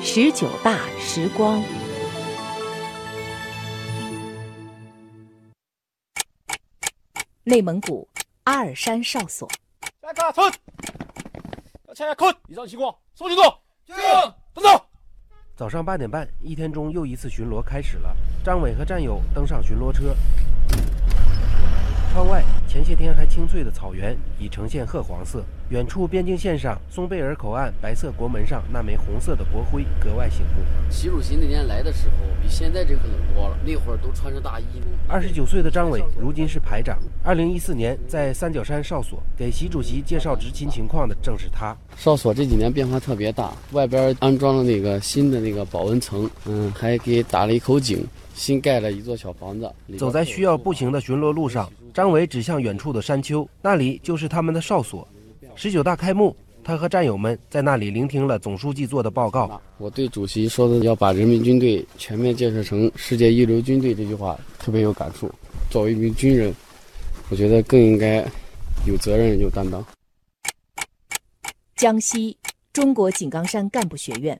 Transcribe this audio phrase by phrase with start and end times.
[0.00, 1.60] 十九大时光。
[7.42, 8.08] 内蒙古
[8.44, 9.48] 阿尔山哨所。
[10.02, 10.52] 下卡村，
[11.88, 13.44] 要下坤，以上情况，送行动。
[14.54, 14.86] 动走。
[15.56, 18.16] 早上八点半，一天中又一次巡逻开始了。
[18.44, 20.14] 张伟和战友登上巡逻车。
[22.16, 25.44] 窗外，前些天还青翠的草原已呈现褐黄色。
[25.68, 30.62] 远处边境线上，松贝尔口岸白色国门上那枚红色的国徽格外醒目。
[30.88, 33.58] 习主席那年来的时候，比现在这可冷多了。
[33.62, 34.64] 那会儿都穿着大衣。
[35.06, 36.96] 二十九岁的张伟如今是排长。
[37.22, 41.76] 二零一四年在三角山哨所给习主席介绍执勤情况的正是他。
[41.98, 49.70] 哨所这几年变化特别大，外边安装了那个新的那个保温层，嗯，还给打了一口井，新盖了一座小房子。
[49.98, 55.08] 走在需要步行的巡逻路上，张伟指向远处的山丘，那里就是他们的哨所。
[55.54, 59.58] 十九大开幕，他和战友们在那里聆听了总书记做的报告。
[59.78, 65.32] 我对主席说的要把人民军队全面建设成世界一流军队这句话特别有感触。
[65.70, 66.54] 作为一名军人，
[67.30, 68.22] 我觉得更应该
[68.86, 69.82] 有责任、有担当。
[71.76, 72.36] 江西
[72.74, 74.38] 中国井冈山干部学院，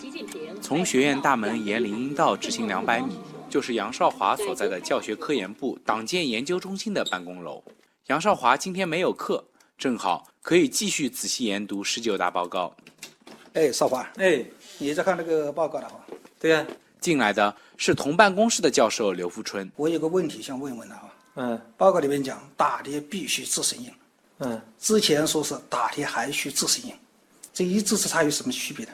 [0.00, 3.14] 习近平从学院大门沿林荫道直行两百米，
[3.56, 7.64] 就是杨少华所在的教学科研部党建研究中心的办公楼。
[8.08, 9.42] 杨少华今天没有课。
[9.78, 12.76] 正好可以继续仔细研读十九大报告。
[13.54, 14.44] 哎，少华，哎，
[14.76, 15.98] 你在看这个报告的哈？
[16.38, 16.66] 对呀。
[17.00, 19.72] 进来的是同办公室的教授刘富春。
[19.76, 21.14] 我有个问题想问问他啊。
[21.36, 21.60] 嗯。
[21.78, 23.90] 报告里面讲打铁必须自身硬。
[24.40, 24.60] 嗯。
[24.78, 26.94] 之前说是打铁还需自身硬，
[27.54, 28.92] 这一字之差有什么区别呢？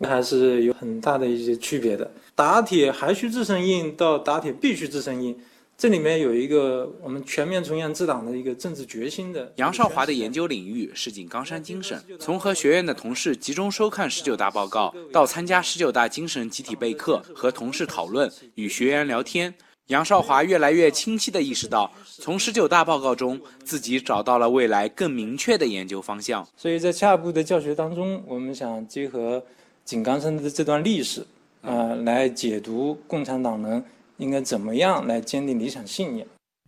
[0.00, 2.10] 还是有很大的一些区别的。
[2.34, 5.38] 打铁还需自身硬到打铁必须自身硬。
[5.78, 9.52] 这里面有一个我们全面从严治党的一个政治决心的。
[9.56, 19.52] 杨少华的研究领域是井冈山精神，从和学院的同事集中收看十九大报告，到参加十九大精神集体备课，和同事讨论，与学员聊天，
[19.88, 26.48] 杨少华越来越清晰地意识到，从十九大报告中自己找到了未来更明确的研究方向。
[26.56, 29.44] 所以在下一步的教学当中，我们想结合
[29.86, 31.24] 井冈山的这段历史，
[31.62, 33.82] 啊，来解读共产党人。
[34.18, 36.26] 应该怎么样来坚定理想信念？